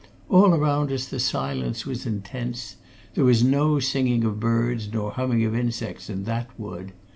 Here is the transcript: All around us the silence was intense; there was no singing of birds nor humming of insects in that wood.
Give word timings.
All 0.29 0.55
around 0.55 0.91
us 0.91 1.05
the 1.05 1.19
silence 1.19 1.85
was 1.85 2.07
intense; 2.07 2.77
there 3.13 3.23
was 3.23 3.43
no 3.43 3.77
singing 3.79 4.23
of 4.23 4.39
birds 4.39 4.91
nor 4.91 5.11
humming 5.11 5.45
of 5.45 5.53
insects 5.55 6.09
in 6.09 6.23
that 6.23 6.49
wood. 6.59 6.93